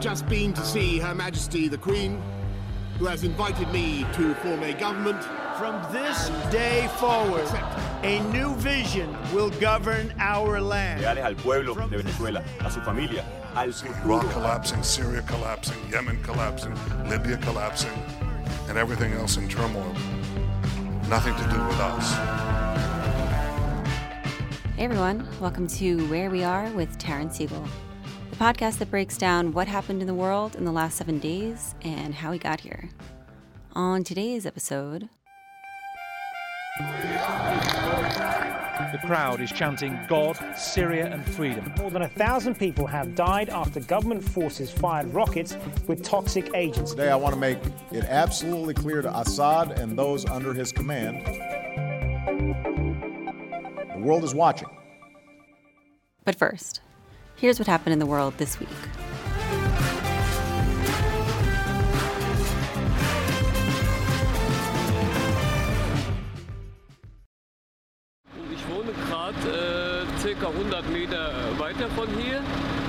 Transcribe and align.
I 0.00 0.02
have 0.04 0.12
just 0.12 0.28
been 0.30 0.54
to 0.54 0.64
see 0.64 0.98
Her 0.98 1.14
Majesty 1.14 1.68
the 1.68 1.76
Queen, 1.76 2.22
who 2.98 3.04
has 3.04 3.22
invited 3.22 3.70
me 3.70 4.06
to 4.14 4.32
form 4.36 4.62
a 4.62 4.72
government. 4.72 5.22
From 5.58 5.74
this 5.92 6.30
day 6.50 6.88
forward, 6.96 7.46
a 8.02 8.20
new 8.32 8.54
vision 8.54 9.14
will 9.34 9.50
govern 9.60 10.14
our 10.18 10.58
land. 10.58 11.02
Leales 11.02 11.18
al 11.18 11.34
pueblo 11.34 11.74
de 11.74 11.98
Venezuela, 11.98 12.42
a 12.60 12.70
su 12.70 12.80
familia, 12.80 13.26
al. 13.54 13.68
Iraq 13.68 14.26
collapsing, 14.30 14.82
Syria 14.82 15.20
collapsing, 15.20 15.76
Yemen 15.90 16.18
collapsing, 16.22 16.74
Libya 17.10 17.36
collapsing, 17.36 17.92
and 18.70 18.78
everything 18.78 19.12
else 19.12 19.36
in 19.36 19.50
turmoil. 19.50 19.94
Nothing 21.10 21.34
to 21.34 21.42
do 21.42 21.62
with 21.66 21.78
us. 21.78 22.14
Hey 24.76 24.84
everyone, 24.84 25.28
welcome 25.40 25.66
to 25.66 26.06
Where 26.06 26.30
We 26.30 26.42
Are 26.42 26.70
with 26.70 26.96
Taryn 26.96 27.30
Siegel, 27.30 27.62
the 27.62 27.89
podcast 28.40 28.78
that 28.78 28.90
breaks 28.90 29.18
down 29.18 29.52
what 29.52 29.68
happened 29.68 30.00
in 30.00 30.06
the 30.06 30.14
world 30.14 30.56
in 30.56 30.64
the 30.64 30.72
last 30.72 30.96
seven 30.96 31.18
days 31.18 31.74
and 31.82 32.14
how 32.14 32.30
we 32.30 32.38
got 32.38 32.58
here. 32.58 32.88
On 33.74 34.02
today's 34.02 34.46
episode, 34.46 35.10
The 38.92 38.98
crowd 39.06 39.42
is 39.42 39.52
chanting 39.52 39.98
God, 40.08 40.38
Syria, 40.56 41.06
and 41.12 41.22
freedom. 41.34 41.70
More 41.78 41.90
than 41.90 42.00
a 42.00 42.08
thousand 42.08 42.54
people 42.54 42.86
have 42.86 43.14
died 43.14 43.50
after 43.50 43.78
government 43.80 44.24
forces 44.24 44.70
fired 44.70 45.12
rockets 45.12 45.54
with 45.86 46.02
toxic 46.02 46.50
agents. 46.54 46.92
Today, 46.92 47.10
I 47.10 47.16
want 47.16 47.34
to 47.34 47.40
make 47.40 47.58
it 47.92 48.04
absolutely 48.04 48.72
clear 48.72 49.02
to 49.02 49.18
Assad 49.18 49.78
and 49.78 49.98
those 49.98 50.24
under 50.24 50.54
his 50.54 50.72
command 50.72 51.26
the 53.94 54.06
world 54.06 54.24
is 54.24 54.34
watching. 54.34 54.68
but 56.24 56.34
first, 56.34 56.80
here's 57.40 57.58
what 57.58 57.66
happened 57.66 57.92
in 57.92 57.98
the 57.98 58.06
world 58.06 58.34
this 58.36 58.60
week. 58.60 58.68
Ich 68.52 68.68
wohne 68.68 68.92
gerade 68.92 70.06
äh, 70.06 70.18
circa 70.20 70.48
100 70.48 70.90
Meter 70.90 71.32
weiter 71.58 71.88
von 71.96 72.08
hier 72.18 72.42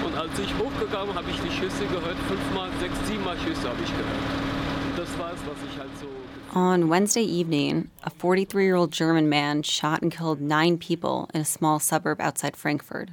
und 0.06 0.16
als 0.16 0.38
ich 0.38 0.54
hochgegangen 0.58 1.16
habe 1.16 1.30
ich 1.30 1.40
die 1.40 1.52
Schüsse 1.52 1.86
gehört, 1.86 2.18
fünfmal, 2.28 2.70
sechs, 2.80 2.96
siebenmal 3.08 3.38
Schüsse 3.40 3.70
habe 3.70 3.82
ich 3.82 3.90
gehört. 3.90 4.52
Das 4.98 5.18
war 5.18 5.32
es, 5.34 5.40
was 5.46 5.58
ich 5.72 5.80
halt 5.80 5.90
so... 6.00 6.08
On 6.54 6.90
Wednesday 6.90 7.24
evening, 7.24 7.90
a 8.04 8.10
43 8.10 8.62
year 8.62 8.76
old 8.76 8.92
German 8.92 9.30
man 9.30 9.64
shot 9.64 10.02
and 10.02 10.12
killed 10.12 10.42
nine 10.42 10.78
people 10.78 11.30
in 11.34 11.40
a 11.40 11.46
small 11.46 11.80
suburb 11.80 12.20
outside 12.20 12.58
Frankfurt. 12.58 13.12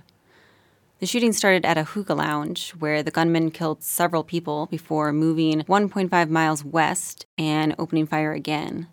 The 1.00 1.06
shooting 1.06 1.32
started 1.32 1.64
at 1.64 1.78
a 1.78 1.84
hookah 1.84 2.14
lounge 2.14 2.70
where 2.72 3.04
the 3.04 3.12
gunman 3.12 3.52
killed 3.52 3.84
several 3.84 4.24
people 4.24 4.66
before 4.66 5.12
moving 5.12 5.60
1.5 5.62 6.28
miles 6.28 6.64
west 6.64 7.24
and 7.36 7.72
opening 7.78 8.04
fire 8.04 8.32
again. 8.32 8.88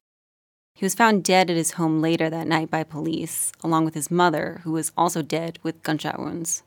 He 0.75 0.85
was 0.85 0.93
found 0.93 1.23
dead 1.23 1.49
at 1.49 1.57
his 1.57 1.71
home 1.71 2.01
later 2.01 2.29
that 2.29 2.45
night 2.45 2.69
by 2.69 2.83
police, 2.83 3.51
along 3.63 3.85
with 3.85 3.95
his 3.95 4.11
mother, 4.11 4.61
who 4.63 4.73
was 4.73 4.91
also 4.95 5.23
dead 5.23 5.57
with 5.63 5.81
gunshot 5.81 6.19
wounds. 6.19 6.61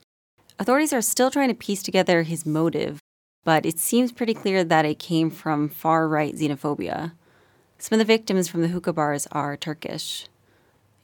Authorities 0.59 0.93
are 0.93 1.03
still 1.03 1.31
trying 1.31 1.51
to 1.51 1.55
piece 1.55 1.85
together 1.85 2.23
his 2.23 2.45
motive, 2.45 2.99
but 3.45 3.65
it 3.65 3.79
seems 3.79 4.11
pretty 4.11 4.35
clear 4.35 4.65
that 4.65 4.87
it 4.87 4.99
came 4.99 5.31
from 5.31 5.69
far 5.69 6.09
right 6.09 6.35
xenophobia. 6.35 7.13
Some 7.79 8.01
of 8.01 8.05
the 8.05 8.13
victims 8.13 8.49
from 8.49 8.63
the 8.63 8.69
hookah 8.69 8.93
bars 8.93 9.29
are 9.31 9.57
Turkish. 9.57 10.27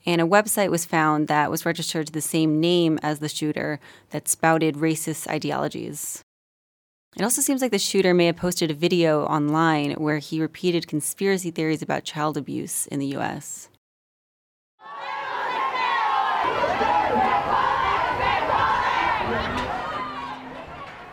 And 0.07 0.21
a 0.21 0.27
website 0.27 0.71
was 0.71 0.85
found 0.85 1.29
that 1.29 1.51
was 1.51 1.65
registered 1.65 2.09
to 2.09 2.13
the 2.13 2.21
same 2.21 2.61
name 2.61 2.99
as 3.03 3.21
the 3.21 3.29
shooter 3.29 3.81
that 4.11 4.29
spouted 4.29 4.77
racist 4.77 5.27
ideologies. 5.29 6.23
It 7.17 7.23
also 7.23 7.41
seems 7.41 7.63
like 7.63 7.71
the 7.71 7.79
shooter 7.79 8.13
may 8.13 8.27
have 8.27 8.37
posted 8.37 8.71
a 8.71 8.75
video 8.75 9.25
online 9.25 9.93
where 9.93 10.19
he 10.19 10.41
repeated 10.41 10.89
conspiracy 10.89 11.51
theories 11.51 11.81
about 11.81 12.05
child 12.05 12.37
abuse 12.37 12.87
in 12.87 12.99
the 12.99 13.17
US. 13.17 13.69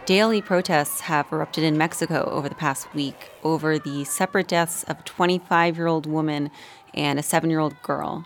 Daily 0.07 0.41
protests 0.41 1.01
have 1.01 1.31
erupted 1.31 1.63
in 1.63 1.77
Mexico 1.77 2.27
over 2.31 2.49
the 2.49 2.55
past 2.55 2.93
week 2.93 3.31
over 3.43 3.77
the 3.77 4.03
separate 4.03 4.47
deaths 4.47 4.83
of 4.83 4.99
a 4.99 5.03
25 5.03 5.77
year 5.77 5.87
old 5.87 6.07
woman 6.07 6.49
and 6.95 7.19
a 7.19 7.23
seven 7.23 7.51
year 7.51 7.59
old 7.59 7.79
girl. 7.83 8.25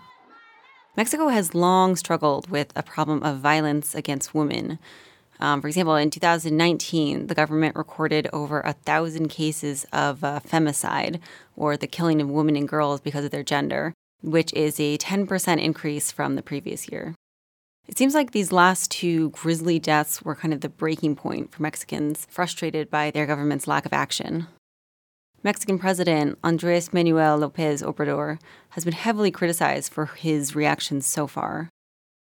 Mexico 0.96 1.28
has 1.28 1.54
long 1.54 1.94
struggled 1.94 2.48
with 2.48 2.72
a 2.74 2.82
problem 2.82 3.22
of 3.22 3.38
violence 3.38 3.94
against 3.94 4.34
women. 4.34 4.78
Um, 5.38 5.60
for 5.60 5.68
example, 5.68 5.94
in 5.96 6.10
2019, 6.10 7.26
the 7.26 7.34
government 7.34 7.76
recorded 7.76 8.28
over 8.32 8.60
a 8.60 8.72
thousand 8.72 9.28
cases 9.28 9.84
of 9.92 10.24
uh, 10.24 10.40
femicide, 10.40 11.20
or 11.54 11.76
the 11.76 11.86
killing 11.86 12.22
of 12.22 12.30
women 12.30 12.56
and 12.56 12.66
girls 12.66 13.00
because 13.00 13.26
of 13.26 13.30
their 13.30 13.42
gender, 13.42 13.92
which 14.22 14.52
is 14.54 14.80
a 14.80 14.96
10% 14.96 15.62
increase 15.62 16.10
from 16.10 16.34
the 16.34 16.42
previous 16.42 16.88
year. 16.88 17.14
It 17.86 17.98
seems 17.98 18.14
like 18.14 18.32
these 18.32 18.50
last 18.50 18.90
two 18.90 19.30
grisly 19.30 19.78
deaths 19.78 20.22
were 20.22 20.34
kind 20.34 20.54
of 20.54 20.62
the 20.62 20.68
breaking 20.70 21.16
point 21.16 21.52
for 21.52 21.62
Mexicans 21.62 22.26
frustrated 22.30 22.90
by 22.90 23.10
their 23.10 23.26
government's 23.26 23.68
lack 23.68 23.84
of 23.84 23.92
action. 23.92 24.48
Mexican 25.46 25.78
President 25.78 26.36
Andres 26.42 26.92
Manuel 26.92 27.38
Lopez 27.38 27.80
Obrador 27.80 28.40
has 28.70 28.84
been 28.84 28.94
heavily 28.94 29.30
criticized 29.30 29.92
for 29.92 30.06
his 30.06 30.56
reactions 30.56 31.06
so 31.06 31.28
far. 31.28 31.68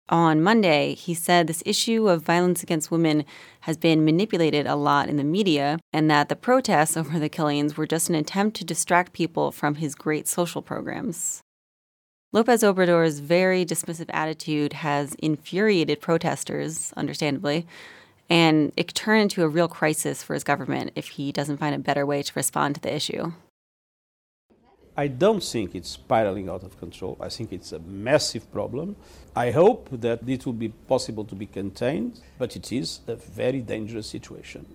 On 0.09 0.41
Monday, 0.41 0.95
he 0.95 1.13
said 1.13 1.49
this 1.49 1.61
issue 1.67 2.09
of 2.09 2.23
violence 2.23 2.63
against 2.63 2.93
women 2.93 3.25
has 3.63 3.77
been 3.77 4.05
manipulated 4.05 4.65
a 4.65 4.77
lot 4.77 5.09
in 5.09 5.17
the 5.17 5.25
media 5.25 5.81
and 5.93 6.09
that 6.09 6.29
the 6.29 6.37
protests 6.37 6.97
over 6.97 7.19
the 7.19 7.29
killings 7.29 7.77
were 7.77 7.85
just 7.85 8.09
an 8.09 8.15
attempt 8.15 8.57
to 8.59 8.65
distract 8.65 9.13
people 9.13 9.51
from 9.51 9.75
his 9.75 9.97
great 9.97 10.29
social 10.29 10.63
programs. 10.63 11.41
Lopez 12.33 12.63
Obrador's 12.63 13.19
very 13.19 13.67
dismissive 13.67 14.11
attitude 14.11 14.73
has 14.73 15.17
infuriated 15.17 16.01
protesters, 16.01 16.93
understandably, 16.97 17.67
and 18.31 18.73
it 18.77 18.87
could 18.87 18.97
turn 18.97 19.21
into 19.21 19.43
a 19.43 19.49
real 19.49 19.69
crisis 19.69 20.23
for 20.23 20.35
his 20.35 20.45
government 20.45 20.93
if 20.95 21.09
he 21.09 21.33
doesn't 21.33 21.59
find 21.59 21.75
a 21.75 21.79
better 21.79 22.07
way 22.07 22.23
to 22.23 22.33
respond 22.37 22.77
to 22.77 22.81
the 22.81 22.95
issue. 22.95 23.33
I 24.97 25.09
don't 25.09 25.43
think 25.43 25.75
it's 25.75 25.91
spiraling 25.91 26.49
out 26.49 26.63
of 26.63 26.79
control. 26.79 27.17
I 27.21 27.29
think 27.29 27.53
it's 27.53 27.73
a 27.73 27.79
massive 27.81 28.51
problem. 28.53 28.97
I 29.35 29.51
hope 29.51 29.89
that 29.93 30.29
it 30.29 30.47
will 30.47 30.53
be 30.53 30.69
possible 30.69 31.25
to 31.25 31.35
be 31.35 31.47
contained, 31.47 32.21
but 32.39 32.55
it 32.55 32.73
is 32.73 33.01
a 33.07 33.17
very 33.17 33.61
dangerous 33.61 34.07
situation. 34.07 34.67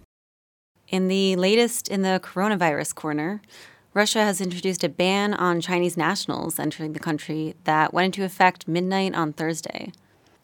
In 0.87 1.07
the 1.07 1.35
latest 1.35 1.87
in 1.89 2.01
the 2.01 2.19
coronavirus 2.23 2.95
corner, 2.95 3.41
Russia 3.93 4.19
has 4.19 4.41
introduced 4.41 4.83
a 4.83 4.89
ban 4.89 5.33
on 5.33 5.61
Chinese 5.61 5.95
nationals 5.95 6.59
entering 6.59 6.93
the 6.93 6.99
country 6.99 7.55
that 7.63 7.93
went 7.93 8.07
into 8.07 8.25
effect 8.25 8.67
midnight 8.67 9.15
on 9.15 9.31
Thursday. 9.31 9.91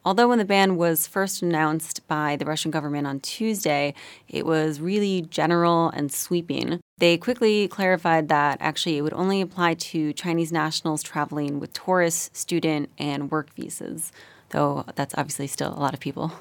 Although 0.03 0.29
when 0.29 0.39
the 0.39 0.45
ban 0.45 0.77
was 0.77 1.05
first 1.05 1.43
announced 1.43 2.07
by 2.07 2.35
the 2.35 2.45
Russian 2.45 2.71
government 2.71 3.05
on 3.05 3.19
Tuesday, 3.19 3.93
it 4.27 4.47
was 4.47 4.81
really 4.81 5.21
general 5.21 5.89
and 5.89 6.11
sweeping, 6.11 6.79
they 6.97 7.17
quickly 7.17 7.67
clarified 7.67 8.27
that 8.29 8.57
actually 8.59 8.97
it 8.97 9.03
would 9.03 9.13
only 9.13 9.41
apply 9.41 9.75
to 9.75 10.11
Chinese 10.13 10.51
nationals 10.51 11.03
traveling 11.03 11.59
with 11.59 11.73
tourist, 11.73 12.35
student, 12.35 12.89
and 12.97 13.29
work 13.29 13.53
visas, 13.53 14.11
though 14.49 14.85
that's 14.95 15.13
obviously 15.17 15.45
still 15.45 15.71
a 15.71 15.79
lot 15.79 15.93
of 15.93 15.99
people. 15.99 16.31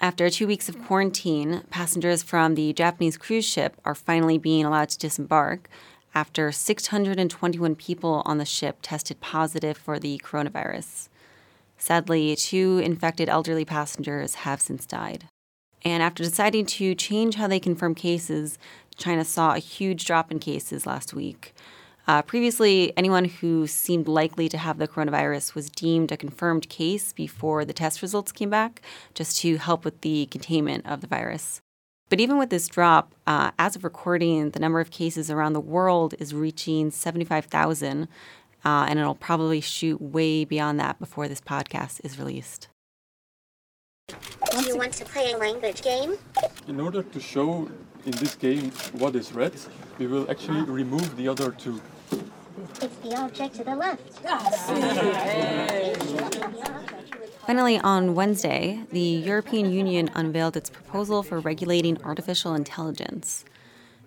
After 0.00 0.30
two 0.30 0.46
weeks 0.46 0.68
of 0.68 0.80
quarantine, 0.84 1.64
passengers 1.70 2.22
from 2.22 2.54
the 2.54 2.72
Japanese 2.72 3.16
cruise 3.16 3.44
ship 3.44 3.76
are 3.84 3.96
finally 3.96 4.38
being 4.38 4.64
allowed 4.64 4.90
to 4.90 4.98
disembark 4.98 5.68
after 6.14 6.52
621 6.52 7.74
people 7.74 8.22
on 8.24 8.38
the 8.38 8.44
ship 8.44 8.78
tested 8.82 9.20
positive 9.20 9.76
for 9.76 9.98
the 9.98 10.20
coronavirus. 10.24 11.07
Sadly, 11.78 12.36
two 12.36 12.80
infected 12.84 13.28
elderly 13.28 13.64
passengers 13.64 14.36
have 14.36 14.60
since 14.60 14.84
died. 14.84 15.24
And 15.84 16.02
after 16.02 16.24
deciding 16.24 16.66
to 16.66 16.94
change 16.94 17.36
how 17.36 17.46
they 17.46 17.60
confirm 17.60 17.94
cases, 17.94 18.58
China 18.96 19.24
saw 19.24 19.54
a 19.54 19.60
huge 19.60 20.04
drop 20.04 20.32
in 20.32 20.40
cases 20.40 20.86
last 20.86 21.14
week. 21.14 21.54
Uh, 22.08 22.22
previously, 22.22 22.92
anyone 22.96 23.26
who 23.26 23.66
seemed 23.66 24.08
likely 24.08 24.48
to 24.48 24.58
have 24.58 24.78
the 24.78 24.88
coronavirus 24.88 25.54
was 25.54 25.68
deemed 25.68 26.10
a 26.10 26.16
confirmed 26.16 26.68
case 26.68 27.12
before 27.12 27.64
the 27.64 27.72
test 27.72 28.02
results 28.02 28.32
came 28.32 28.50
back, 28.50 28.82
just 29.14 29.38
to 29.38 29.58
help 29.58 29.84
with 29.84 30.00
the 30.00 30.26
containment 30.26 30.86
of 30.86 31.00
the 31.00 31.06
virus. 31.06 31.60
But 32.08 32.20
even 32.20 32.38
with 32.38 32.48
this 32.48 32.68
drop, 32.68 33.14
uh, 33.26 33.50
as 33.58 33.76
of 33.76 33.84
recording, 33.84 34.50
the 34.50 34.58
number 34.58 34.80
of 34.80 34.90
cases 34.90 35.30
around 35.30 35.52
the 35.52 35.60
world 35.60 36.14
is 36.18 36.34
reaching 36.34 36.90
75,000, 36.90 38.08
uh, 38.64 38.86
and 38.88 38.98
it'll 38.98 39.14
probably 39.14 39.60
shoot 39.60 40.00
way 40.00 40.44
beyond 40.44 40.78
that 40.80 40.98
before 40.98 41.28
this 41.28 41.40
podcast 41.40 42.00
is 42.04 42.18
released. 42.18 42.68
Do 44.52 44.64
you 44.64 44.76
want 44.76 44.92
to 44.94 45.04
play 45.04 45.32
a 45.32 45.36
language 45.36 45.82
game? 45.82 46.16
In 46.66 46.80
order 46.80 47.02
to 47.02 47.20
show 47.20 47.70
in 48.06 48.12
this 48.12 48.34
game 48.34 48.70
what 48.92 49.14
is 49.14 49.32
red, 49.32 49.52
we 49.98 50.06
will 50.06 50.30
actually 50.30 50.62
remove 50.62 51.16
the 51.16 51.28
other 51.28 51.50
two. 51.52 51.80
It's 52.80 52.96
the 52.98 53.14
object 53.16 53.56
to 53.56 53.64
the 53.64 53.76
left. 53.76 54.18
Finally, 57.46 57.78
on 57.80 58.14
Wednesday, 58.14 58.80
the 58.90 59.00
European 59.00 59.72
Union 59.72 60.10
unveiled 60.14 60.56
its 60.56 60.68
proposal 60.68 61.22
for 61.22 61.40
regulating 61.40 62.02
artificial 62.04 62.54
intelligence. 62.54 63.44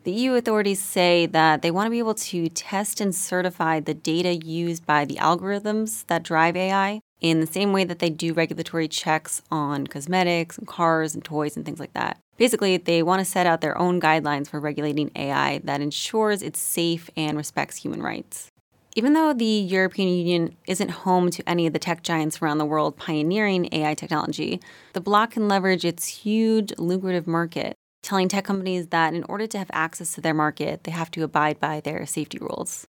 The 0.03 0.11
EU 0.11 0.33
authorities 0.33 0.81
say 0.81 1.27
that 1.27 1.61
they 1.61 1.69
want 1.69 1.85
to 1.85 1.91
be 1.91 1.99
able 1.99 2.15
to 2.15 2.49
test 2.49 2.99
and 2.99 3.13
certify 3.13 3.79
the 3.79 3.93
data 3.93 4.35
used 4.35 4.83
by 4.83 5.05
the 5.05 5.17
algorithms 5.17 6.07
that 6.07 6.23
drive 6.23 6.57
AI 6.57 7.01
in 7.19 7.39
the 7.39 7.45
same 7.45 7.71
way 7.71 7.83
that 7.83 7.99
they 7.99 8.09
do 8.09 8.33
regulatory 8.33 8.87
checks 8.87 9.43
on 9.51 9.85
cosmetics 9.85 10.57
and 10.57 10.67
cars 10.67 11.13
and 11.13 11.23
toys 11.23 11.55
and 11.55 11.67
things 11.67 11.79
like 11.79 11.93
that. 11.93 12.17
Basically, 12.37 12.77
they 12.77 13.03
want 13.03 13.19
to 13.19 13.25
set 13.25 13.45
out 13.45 13.61
their 13.61 13.77
own 13.77 14.01
guidelines 14.01 14.47
for 14.47 14.59
regulating 14.59 15.11
AI 15.15 15.59
that 15.65 15.81
ensures 15.81 16.41
it's 16.41 16.59
safe 16.59 17.11
and 17.15 17.37
respects 17.37 17.77
human 17.77 18.01
rights. 18.01 18.47
Even 18.95 19.13
though 19.13 19.33
the 19.33 19.45
European 19.45 20.09
Union 20.09 20.57
isn't 20.67 20.89
home 20.89 21.29
to 21.29 21.47
any 21.47 21.67
of 21.67 21.73
the 21.73 21.79
tech 21.79 22.01
giants 22.01 22.41
around 22.41 22.57
the 22.57 22.65
world 22.65 22.97
pioneering 22.97 23.69
AI 23.71 23.93
technology, 23.93 24.59
the 24.93 24.99
bloc 24.99 25.31
can 25.31 25.47
leverage 25.47 25.85
its 25.85 26.07
huge, 26.07 26.73
lucrative 26.79 27.27
market, 27.27 27.77
telling 28.01 28.27
tech 28.27 28.45
companies 28.45 28.87
that 28.87 29.13
in 29.13 29.23
order 29.25 29.47
to 29.47 29.57
have 29.57 29.69
access 29.73 30.13
to 30.15 30.21
their 30.21 30.33
market, 30.33 30.83
they 30.83 30.91
have 30.91 31.11
to 31.11 31.23
abide 31.23 31.59
by 31.59 31.79
their 31.79 32.05
safety 32.05 32.37
rules. 32.39 32.85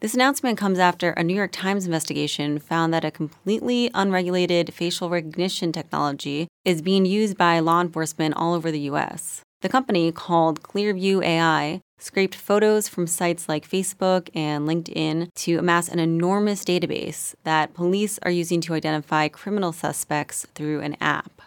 This 0.00 0.14
announcement 0.14 0.56
comes 0.56 0.78
after 0.78 1.10
a 1.10 1.24
New 1.24 1.34
York 1.34 1.50
Times 1.50 1.84
investigation 1.84 2.60
found 2.60 2.94
that 2.94 3.04
a 3.04 3.10
completely 3.10 3.90
unregulated 3.94 4.72
facial 4.72 5.10
recognition 5.10 5.72
technology 5.72 6.46
is 6.64 6.82
being 6.82 7.04
used 7.04 7.36
by 7.36 7.58
law 7.58 7.80
enforcement 7.80 8.36
all 8.36 8.54
over 8.54 8.70
the 8.70 8.88
US. 8.90 9.42
The 9.60 9.68
company, 9.68 10.12
called 10.12 10.62
Clearview 10.62 11.24
AI, 11.24 11.80
scraped 11.98 12.36
photos 12.36 12.86
from 12.86 13.08
sites 13.08 13.48
like 13.48 13.68
Facebook 13.68 14.30
and 14.36 14.68
LinkedIn 14.68 15.34
to 15.34 15.58
amass 15.58 15.88
an 15.88 15.98
enormous 15.98 16.64
database 16.64 17.34
that 17.42 17.74
police 17.74 18.20
are 18.22 18.30
using 18.30 18.60
to 18.60 18.74
identify 18.74 19.26
criminal 19.26 19.72
suspects 19.72 20.46
through 20.54 20.80
an 20.80 20.96
app. 21.00 21.42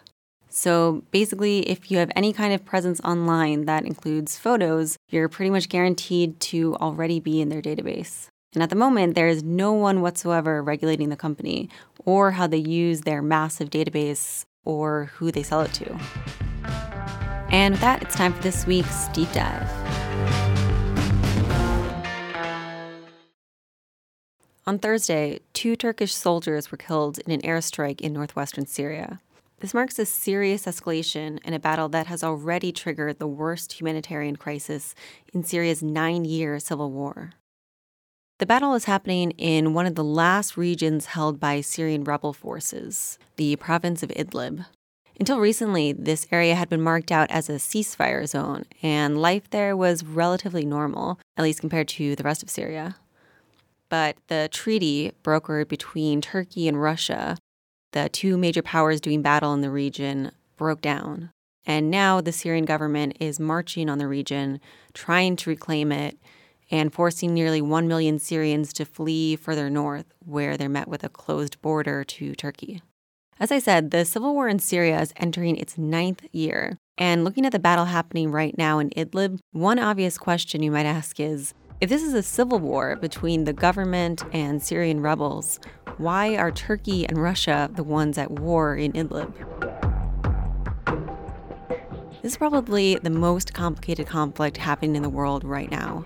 So 0.53 1.01
basically, 1.11 1.59
if 1.69 1.89
you 1.89 1.97
have 1.99 2.11
any 2.13 2.33
kind 2.33 2.53
of 2.53 2.65
presence 2.65 2.99
online 3.01 3.65
that 3.65 3.85
includes 3.85 4.37
photos, 4.37 4.97
you're 5.09 5.29
pretty 5.29 5.49
much 5.49 5.69
guaranteed 5.69 6.41
to 6.41 6.75
already 6.75 7.21
be 7.21 7.39
in 7.39 7.47
their 7.47 7.61
database. 7.61 8.27
And 8.53 8.61
at 8.61 8.69
the 8.69 8.75
moment, 8.75 9.15
there 9.15 9.29
is 9.29 9.43
no 9.43 9.71
one 9.71 10.01
whatsoever 10.01 10.61
regulating 10.61 11.07
the 11.07 11.15
company 11.15 11.69
or 12.03 12.31
how 12.31 12.47
they 12.47 12.57
use 12.57 13.01
their 13.01 13.21
massive 13.21 13.69
database 13.69 14.43
or 14.65 15.05
who 15.15 15.31
they 15.31 15.41
sell 15.41 15.61
it 15.61 15.71
to. 15.75 15.97
And 17.49 17.75
with 17.75 17.81
that, 17.81 18.01
it's 18.01 18.15
time 18.15 18.33
for 18.33 18.43
this 18.43 18.67
week's 18.67 19.07
deep 19.09 19.31
dive. 19.31 19.69
On 24.67 24.77
Thursday, 24.77 25.39
two 25.53 25.77
Turkish 25.77 26.13
soldiers 26.13 26.71
were 26.71 26.77
killed 26.77 27.19
in 27.19 27.31
an 27.31 27.41
airstrike 27.41 28.01
in 28.01 28.11
northwestern 28.11 28.65
Syria. 28.65 29.21
This 29.61 29.75
marks 29.75 29.99
a 29.99 30.07
serious 30.07 30.65
escalation 30.65 31.37
in 31.45 31.53
a 31.53 31.59
battle 31.59 31.87
that 31.89 32.07
has 32.07 32.23
already 32.23 32.71
triggered 32.71 33.19
the 33.19 33.27
worst 33.27 33.73
humanitarian 33.73 34.35
crisis 34.35 34.95
in 35.35 35.43
Syria's 35.43 35.83
nine 35.83 36.25
year 36.25 36.59
civil 36.59 36.89
war. 36.89 37.33
The 38.39 38.47
battle 38.47 38.73
is 38.73 38.85
happening 38.85 39.29
in 39.37 39.75
one 39.75 39.85
of 39.85 39.93
the 39.93 40.03
last 40.03 40.57
regions 40.57 41.05
held 41.05 41.39
by 41.39 41.61
Syrian 41.61 42.03
rebel 42.03 42.33
forces, 42.33 43.19
the 43.35 43.55
province 43.57 44.01
of 44.01 44.09
Idlib. 44.09 44.65
Until 45.19 45.39
recently, 45.39 45.93
this 45.93 46.25
area 46.31 46.55
had 46.55 46.67
been 46.67 46.81
marked 46.81 47.11
out 47.11 47.29
as 47.29 47.47
a 47.47 47.59
ceasefire 47.59 48.27
zone, 48.27 48.65
and 48.81 49.21
life 49.21 49.47
there 49.51 49.77
was 49.77 50.03
relatively 50.03 50.65
normal, 50.65 51.19
at 51.37 51.43
least 51.43 51.59
compared 51.59 51.87
to 51.89 52.15
the 52.15 52.23
rest 52.23 52.41
of 52.41 52.49
Syria. 52.49 52.95
But 53.89 54.17
the 54.25 54.49
treaty 54.51 55.11
brokered 55.23 55.67
between 55.67 56.19
Turkey 56.19 56.67
and 56.67 56.81
Russia, 56.81 57.37
the 57.91 58.09
two 58.09 58.37
major 58.37 58.61
powers 58.61 59.01
doing 59.01 59.21
battle 59.21 59.53
in 59.53 59.61
the 59.61 59.69
region, 59.69 60.31
broke 60.57 60.81
down. 60.81 61.31
And 61.65 61.91
now 61.91 62.21
the 62.21 62.31
Syrian 62.31 62.65
government 62.65 63.17
is 63.19 63.39
marching 63.39 63.89
on 63.89 63.97
the 63.97 64.07
region, 64.07 64.59
trying 64.93 65.35
to 65.37 65.49
reclaim 65.49 65.91
it 65.91 66.17
and 66.71 66.93
forcing 66.93 67.33
nearly 67.33 67.61
1 67.61 67.87
million 67.87 68.17
Syrians 68.17 68.71
to 68.73 68.85
flee 68.85 69.35
further 69.35 69.69
north, 69.69 70.05
where 70.25 70.55
they're 70.57 70.69
met 70.69 70.87
with 70.87 71.03
a 71.03 71.09
closed 71.09 71.61
border 71.61 72.03
to 72.03 72.33
Turkey. 72.33 72.81
As 73.39 73.51
I 73.51 73.59
said, 73.59 73.91
the 73.91 74.05
civil 74.05 74.33
war 74.33 74.47
in 74.47 74.59
Syria 74.59 75.01
is 75.01 75.13
entering 75.17 75.57
its 75.57 75.77
ninth 75.77 76.25
year. 76.31 76.77
And 76.97 77.23
looking 77.23 77.45
at 77.45 77.51
the 77.51 77.59
battle 77.59 77.85
happening 77.85 78.31
right 78.31 78.55
now 78.57 78.79
in 78.79 78.91
Idlib, 78.91 79.39
one 79.51 79.79
obvious 79.79 80.17
question 80.17 80.61
you 80.61 80.71
might 80.71 80.85
ask 80.85 81.19
is 81.19 81.53
if 81.81 81.89
this 81.89 82.03
is 82.03 82.13
a 82.13 82.23
civil 82.23 82.59
war 82.59 82.95
between 82.95 83.43
the 83.43 83.53
government 83.53 84.23
and 84.31 84.61
Syrian 84.61 85.01
rebels, 85.01 85.59
why 85.97 86.35
are 86.35 86.51
Turkey 86.51 87.07
and 87.07 87.17
Russia 87.21 87.69
the 87.73 87.83
ones 87.83 88.17
at 88.17 88.31
war 88.31 88.75
in 88.75 88.93
Idlib? 88.93 89.33
This 92.21 92.33
is 92.33 92.37
probably 92.37 92.95
the 92.95 93.09
most 93.09 93.53
complicated 93.53 94.05
conflict 94.05 94.57
happening 94.57 94.95
in 94.95 95.01
the 95.01 95.09
world 95.09 95.43
right 95.43 95.71
now 95.71 96.05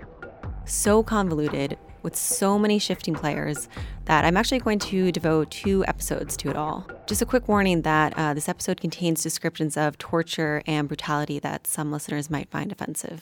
so 0.66 1.04
convoluted 1.04 1.77
with 2.01 2.16
so 2.16 2.60
many 2.60 2.77
shifting 2.77 3.13
players 3.13 3.68
that 4.06 4.25
I'm 4.25 4.38
actually 4.38 4.60
going 4.60 4.80
to 4.80 5.12
devote 5.12 5.51
two 5.51 5.83
episodes 5.88 6.38
to 6.38 6.50
it 6.50 6.56
all. 6.56 6.88
Just 7.07 7.22
a 7.22 7.25
quick 7.25 7.48
warning 7.48 7.81
that 7.81 8.13
uh, 8.18 8.33
this 8.33 8.48
episode 8.50 8.80
contains 8.80 9.24
descriptions 9.24 9.75
of 9.77 9.98
torture 9.98 10.62
and 10.68 10.88
brutality 10.88 11.39
that 11.39 11.66
some 11.66 11.92
listeners 11.92 12.30
might 12.30 12.50
find 12.50 12.72
offensive. 12.72 13.22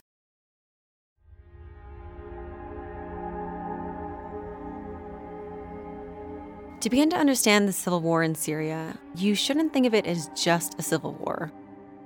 To 6.84 6.90
begin 6.90 7.10
to 7.12 7.16
understand 7.16 7.66
the 7.66 7.72
civil 7.72 8.02
war 8.02 8.24
in 8.24 8.36
Syria, 8.36 8.98
you 9.16 9.36
shouldn't 9.36 9.72
think 9.72 9.86
of 9.86 9.94
it 9.94 10.06
as 10.06 10.30
just 10.36 10.78
a 10.78 10.82
civil 10.82 11.14
war. 11.14 11.50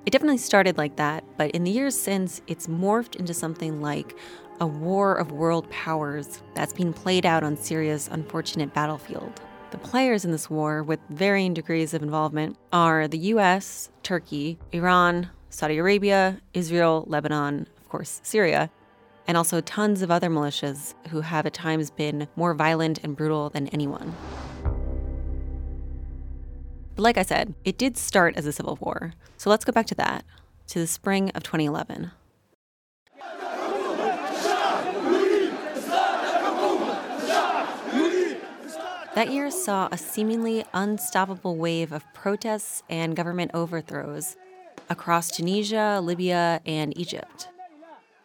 It 0.05 0.11
definitely 0.11 0.37
started 0.37 0.77
like 0.77 0.97
that, 0.97 1.23
but 1.35 1.49
in 1.49 1.63
the 1.63 1.71
years 1.71 1.99
since, 1.99 2.43
it's 2.45 2.67
morphed 2.67 3.15
into 3.15 3.33
something 3.33 3.81
like 3.81 4.15
a 4.61 4.67
war 4.67 5.15
of 5.15 5.31
world 5.31 5.67
powers 5.71 6.43
that's 6.53 6.73
being 6.73 6.93
played 6.93 7.25
out 7.25 7.43
on 7.43 7.57
Syria's 7.57 8.07
unfortunate 8.11 8.71
battlefield. 8.75 9.41
The 9.71 9.79
players 9.79 10.23
in 10.23 10.31
this 10.31 10.47
war, 10.47 10.83
with 10.83 10.99
varying 11.09 11.55
degrees 11.55 11.95
of 11.95 12.03
involvement, 12.03 12.55
are 12.71 13.07
the 13.07 13.17
US, 13.33 13.89
Turkey, 14.03 14.59
Iran, 14.73 15.31
Saudi 15.49 15.79
Arabia, 15.79 16.39
Israel, 16.53 17.03
Lebanon, 17.07 17.65
of 17.77 17.89
course, 17.89 18.19
Syria, 18.21 18.69
and 19.25 19.37
also 19.37 19.59
tons 19.59 20.03
of 20.03 20.11
other 20.11 20.29
militias 20.29 20.93
who 21.09 21.21
have 21.21 21.47
at 21.47 21.55
times 21.55 21.89
been 21.89 22.27
more 22.35 22.53
violent 22.53 22.99
and 23.03 23.15
brutal 23.15 23.49
than 23.49 23.69
anyone. 23.69 24.15
But 26.97 27.03
like 27.03 27.17
I 27.19 27.21
said, 27.21 27.53
it 27.63 27.77
did 27.77 27.95
start 27.95 28.35
as 28.37 28.47
a 28.47 28.51
civil 28.51 28.75
war. 28.81 29.13
So 29.37 29.51
let's 29.51 29.63
go 29.63 29.71
back 29.71 29.85
to 29.85 29.95
that, 29.95 30.25
to 30.69 30.79
the 30.79 30.87
spring 30.87 31.29
of 31.35 31.43
2011. 31.43 32.09
That 39.13 39.31
year 39.31 39.51
saw 39.51 39.89
a 39.91 39.97
seemingly 39.97 40.65
unstoppable 40.73 41.55
wave 41.55 41.91
of 41.91 42.03
protests 42.15 42.81
and 42.89 43.15
government 43.15 43.51
overthrows 43.53 44.35
across 44.89 45.29
Tunisia, 45.29 45.99
Libya, 46.01 46.61
and 46.65 46.97
Egypt. 46.97 47.47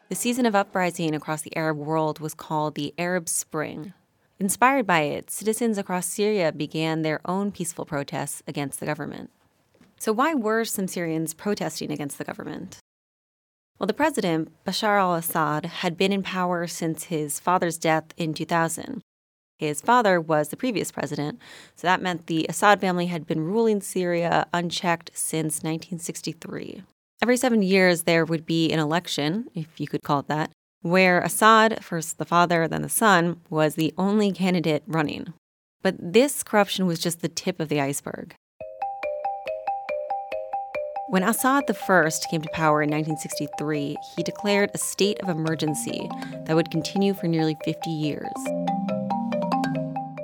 The 0.08 0.14
season 0.14 0.46
of 0.46 0.54
uprising 0.54 1.14
across 1.14 1.42
the 1.42 1.54
Arab 1.54 1.76
world 1.76 2.20
was 2.20 2.32
called 2.32 2.74
the 2.74 2.94
Arab 2.96 3.28
Spring. 3.28 3.92
Inspired 4.42 4.88
by 4.88 5.02
it, 5.02 5.30
citizens 5.30 5.78
across 5.78 6.04
Syria 6.04 6.50
began 6.50 7.02
their 7.02 7.20
own 7.24 7.52
peaceful 7.52 7.84
protests 7.84 8.42
against 8.44 8.80
the 8.80 8.86
government. 8.86 9.30
So, 10.00 10.12
why 10.12 10.34
were 10.34 10.64
some 10.64 10.88
Syrians 10.88 11.32
protesting 11.32 11.92
against 11.92 12.18
the 12.18 12.24
government? 12.24 12.78
Well, 13.78 13.86
the 13.86 13.94
president, 13.94 14.50
Bashar 14.64 14.98
al 14.98 15.14
Assad, 15.14 15.66
had 15.66 15.96
been 15.96 16.10
in 16.10 16.24
power 16.24 16.66
since 16.66 17.04
his 17.04 17.38
father's 17.38 17.78
death 17.78 18.06
in 18.16 18.34
2000, 18.34 19.00
his 19.60 19.80
father 19.80 20.20
was 20.20 20.48
the 20.48 20.56
previous 20.56 20.90
president, 20.90 21.38
so 21.76 21.86
that 21.86 22.02
meant 22.02 22.26
the 22.26 22.44
Assad 22.48 22.80
family 22.80 23.06
had 23.06 23.28
been 23.28 23.44
ruling 23.44 23.80
Syria 23.80 24.48
unchecked 24.52 25.12
since 25.14 25.62
1963. 25.62 26.82
Every 27.22 27.36
seven 27.36 27.62
years, 27.62 28.02
there 28.02 28.24
would 28.24 28.44
be 28.44 28.72
an 28.72 28.80
election, 28.80 29.46
if 29.54 29.78
you 29.78 29.86
could 29.86 30.02
call 30.02 30.18
it 30.18 30.26
that, 30.26 30.50
where 30.82 31.20
Assad, 31.20 31.82
first 31.82 32.18
the 32.18 32.24
father, 32.24 32.68
then 32.68 32.82
the 32.82 32.88
son, 32.88 33.40
was 33.48 33.74
the 33.74 33.94
only 33.96 34.32
candidate 34.32 34.82
running. 34.86 35.32
But 35.82 35.96
this 35.98 36.42
corruption 36.42 36.86
was 36.86 36.98
just 36.98 37.22
the 37.22 37.28
tip 37.28 37.58
of 37.58 37.68
the 37.68 37.80
iceberg. 37.80 38.34
When 41.08 41.22
Assad 41.22 41.64
I 41.68 42.10
came 42.30 42.40
to 42.42 42.48
power 42.52 42.82
in 42.82 42.90
1963, 42.90 43.96
he 44.16 44.22
declared 44.22 44.70
a 44.72 44.78
state 44.78 45.20
of 45.20 45.28
emergency 45.28 46.08
that 46.46 46.56
would 46.56 46.70
continue 46.70 47.12
for 47.14 47.26
nearly 47.26 47.56
50 47.64 47.90
years. 47.90 48.32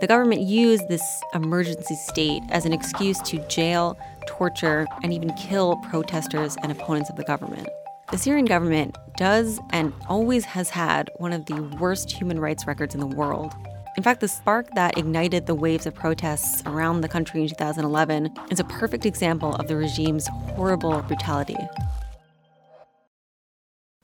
The 0.01 0.07
government 0.07 0.43
used 0.43 0.89
this 0.89 1.03
emergency 1.35 1.97
state 1.97 2.43
as 2.51 2.65
an 2.65 2.73
excuse 2.73 3.21
to 3.23 3.39
jail, 3.49 3.99
torture, 4.27 4.87
and 5.03 5.13
even 5.13 5.33
kill 5.35 5.77
protesters 5.91 6.57
and 6.63 6.73
opponents 6.73 7.11
of 7.11 7.17
the 7.17 7.25
government. 7.25 7.69
The 8.11 8.17
Syrian 8.17 8.47
government 8.47 8.97
does 9.19 9.61
and 9.71 9.93
always 10.09 10.47
has 10.47 10.71
had 10.71 11.11
one 11.17 11.35
of 11.35 11.45
the 11.45 11.61
worst 11.79 12.11
human 12.11 12.41
rights 12.41 12.67
records 12.67 12.95
in 12.95 13.01
the 13.01 13.07
world. 13.07 13.53
In 13.97 14.03
fact, 14.03 14.21
the 14.21 14.29
spark 14.29 14.73
that 14.77 14.97
ignited 14.97 15.47
the 15.47 15.57
waves 15.57 15.85
of 15.85 15.95
protests 15.95 16.63
around 16.65 17.01
the 17.01 17.09
country 17.09 17.43
in 17.43 17.49
2011 17.49 18.31
is 18.51 18.61
a 18.61 18.65
perfect 18.65 19.05
example 19.05 19.57
of 19.57 19.67
the 19.67 19.77
regime's 19.77 20.29
horrible 20.29 21.03
brutality. 21.03 21.59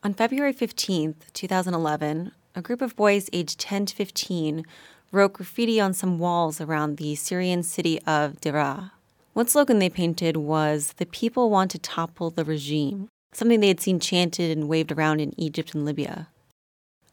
On 0.02 0.12
February 0.12 0.52
15, 0.52 1.14
2011, 1.32 2.32
a 2.56 2.60
group 2.60 2.82
of 2.82 2.96
boys 2.96 3.30
aged 3.32 3.58
10 3.60 3.86
to 3.86 3.94
15 3.94 4.64
wrote 5.12 5.34
graffiti 5.34 5.80
on 5.80 5.94
some 5.94 6.18
walls 6.18 6.60
around 6.60 6.96
the 6.96 7.14
Syrian 7.14 7.62
city 7.62 8.00
of 8.00 8.40
Deraa. 8.40 8.90
One 9.32 9.46
slogan 9.46 9.78
they 9.78 9.88
painted 9.88 10.36
was, 10.36 10.94
The 10.96 11.06
people 11.06 11.50
want 11.50 11.70
to 11.70 11.78
topple 11.78 12.30
the 12.30 12.44
regime, 12.44 13.08
something 13.36 13.60
they 13.60 13.68
had 13.68 13.80
seen 13.80 14.00
chanted 14.00 14.56
and 14.56 14.68
waved 14.68 14.92
around 14.92 15.20
in 15.20 15.38
Egypt 15.38 15.74
and 15.74 15.84
Libya. 15.84 16.28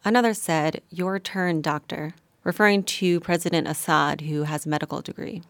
Another 0.03 0.33
said, 0.33 0.81
Your 0.89 1.19
turn, 1.19 1.61
doctor 1.61 2.13
referring 2.43 2.83
to 2.83 3.19
President 3.19 3.67
Assad, 3.67 4.21
who 4.21 4.43
has 4.43 4.65
a 4.65 4.69
medical 4.69 5.01
degree. 5.01 5.43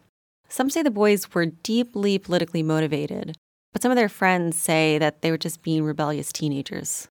Some 0.50 0.70
say 0.70 0.84
the 0.84 0.92
boys 0.92 1.34
were 1.34 1.46
deeply 1.46 2.18
politically 2.18 2.64
motivated, 2.64 3.38
but 3.72 3.82
some 3.82 3.92
of 3.92 3.96
their 3.96 4.10
friends 4.10 4.58
say 4.58 4.98
that 4.98 5.22
they 5.22 5.32
were 5.32 5.38
just 5.38 5.64
being 5.64 5.84
rebellious 5.84 6.32
teenagers. 6.32 7.08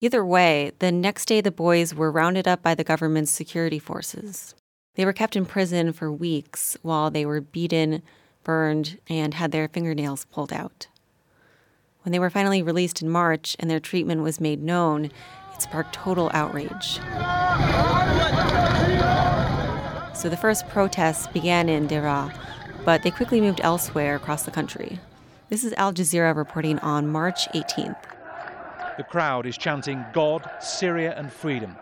Either 0.00 0.24
way, 0.24 0.72
the 0.78 0.90
next 0.90 1.26
day 1.26 1.40
the 1.40 1.50
boys 1.50 1.94
were 1.94 2.10
rounded 2.10 2.48
up 2.48 2.62
by 2.62 2.74
the 2.74 2.84
government's 2.84 3.30
security 3.30 3.78
forces. 3.78 4.54
They 4.96 5.04
were 5.04 5.12
kept 5.12 5.36
in 5.36 5.46
prison 5.46 5.92
for 5.92 6.10
weeks 6.10 6.76
while 6.82 7.10
they 7.10 7.24
were 7.24 7.40
beaten, 7.40 8.02
burned, 8.42 8.98
and 9.08 9.34
had 9.34 9.52
their 9.52 9.68
fingernails 9.68 10.24
pulled 10.24 10.52
out. 10.52 10.88
When 12.02 12.12
they 12.12 12.18
were 12.18 12.30
finally 12.30 12.62
released 12.62 13.02
in 13.02 13.10
March 13.10 13.56
and 13.58 13.70
their 13.70 13.80
treatment 13.80 14.22
was 14.22 14.40
made 14.40 14.62
known, 14.62 15.06
it 15.52 15.60
sparked 15.60 15.94
total 15.94 16.30
outrage. 16.32 16.94
So 20.16 20.28
the 20.28 20.38
first 20.40 20.66
protests 20.68 21.26
began 21.26 21.68
in 21.68 21.88
Deraa, 21.88 22.34
but 22.86 23.02
they 23.02 23.10
quickly 23.10 23.40
moved 23.40 23.60
elsewhere 23.62 24.16
across 24.16 24.44
the 24.44 24.50
country. 24.50 24.98
This 25.50 25.62
is 25.62 25.74
Al 25.74 25.92
Jazeera 25.92 26.34
reporting 26.34 26.78
on 26.78 27.06
March 27.06 27.48
18th. 27.48 28.02
The 28.96 29.04
crowd 29.04 29.44
is 29.44 29.58
chanting 29.58 30.04
God, 30.12 30.48
Syria, 30.60 31.14
and 31.16 31.30
freedom. 31.30 31.76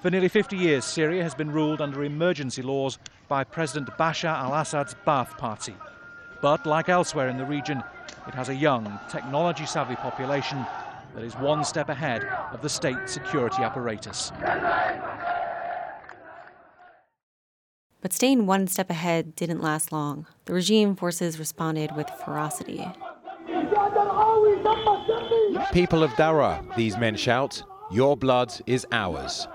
For 0.00 0.10
nearly 0.10 0.28
50 0.28 0.56
years, 0.56 0.84
Syria 0.84 1.22
has 1.22 1.34
been 1.34 1.50
ruled 1.50 1.80
under 1.80 2.04
emergency 2.04 2.62
laws 2.62 2.98
by 3.26 3.42
President 3.42 3.88
Bashar 3.98 4.36
al 4.36 4.52
Assad's 4.54 4.94
Ba'ath 5.06 5.36
Party. 5.38 5.74
But 6.44 6.66
like 6.66 6.90
elsewhere 6.90 7.30
in 7.30 7.38
the 7.38 7.46
region, 7.46 7.82
it 8.28 8.34
has 8.34 8.50
a 8.50 8.54
young, 8.54 9.00
technology 9.10 9.64
savvy 9.64 9.96
population 9.96 10.66
that 11.14 11.24
is 11.24 11.32
one 11.36 11.64
step 11.64 11.88
ahead 11.88 12.22
of 12.52 12.60
the 12.60 12.68
state 12.68 12.98
security 13.06 13.62
apparatus. 13.62 14.30
But 18.02 18.12
staying 18.12 18.44
one 18.44 18.66
step 18.66 18.90
ahead 18.90 19.34
didn't 19.34 19.62
last 19.62 19.90
long. 19.90 20.26
The 20.44 20.52
regime 20.52 20.96
forces 20.96 21.38
responded 21.38 21.96
with 21.96 22.10
ferocity. 22.26 22.84
People 25.72 26.02
of 26.02 26.14
Dara, 26.16 26.62
these 26.76 26.98
men 26.98 27.16
shout, 27.16 27.62
your 27.90 28.18
blood 28.18 28.52
is 28.66 28.86
ours. 28.92 29.48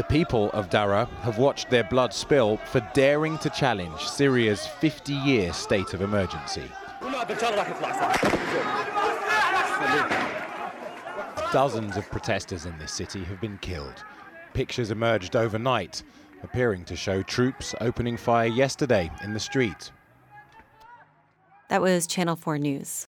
The 0.00 0.04
people 0.04 0.50
of 0.52 0.70
Daraa 0.70 1.06
have 1.18 1.36
watched 1.36 1.68
their 1.68 1.84
blood 1.84 2.14
spill 2.14 2.56
for 2.56 2.80
daring 2.94 3.36
to 3.36 3.50
challenge 3.50 4.00
Syria's 4.00 4.66
50 4.66 5.12
year 5.12 5.52
state 5.52 5.92
of 5.92 6.00
emergency. 6.00 6.62
Dozens 11.52 11.98
of 11.98 12.10
protesters 12.10 12.64
in 12.64 12.78
this 12.78 12.92
city 12.92 13.24
have 13.24 13.42
been 13.42 13.58
killed. 13.58 14.02
Pictures 14.54 14.90
emerged 14.90 15.36
overnight 15.36 16.02
appearing 16.42 16.86
to 16.86 16.96
show 16.96 17.22
troops 17.22 17.74
opening 17.82 18.16
fire 18.16 18.46
yesterday 18.46 19.10
in 19.22 19.34
the 19.34 19.40
street. 19.40 19.92
That 21.68 21.82
was 21.82 22.06
Channel 22.06 22.36
4 22.36 22.56
News. 22.56 23.06